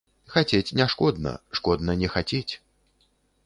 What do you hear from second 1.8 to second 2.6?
не хацець.